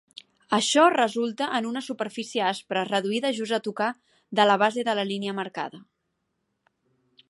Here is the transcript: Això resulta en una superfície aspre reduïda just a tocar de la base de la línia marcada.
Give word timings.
Això 0.57 0.85
resulta 0.93 1.49
en 1.59 1.67
una 1.73 1.83
superfície 1.89 2.43
aspre 2.47 2.87
reduïda 2.89 3.33
just 3.41 3.59
a 3.59 3.63
tocar 3.71 3.93
de 4.41 4.51
la 4.53 4.59
base 4.67 4.89
de 4.89 5.01
la 5.01 5.09
línia 5.15 5.41
marcada. 5.43 5.87